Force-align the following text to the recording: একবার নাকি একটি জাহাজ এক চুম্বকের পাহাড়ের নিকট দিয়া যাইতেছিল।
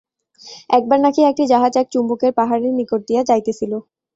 একবার 0.69 0.99
নাকি 1.05 1.21
একটি 1.23 1.43
জাহাজ 1.51 1.73
এক 1.77 1.87
চুম্বকের 1.93 2.31
পাহাড়ের 2.39 2.73
নিকট 2.79 3.01
দিয়া 3.07 3.21
যাইতেছিল। 3.29 3.71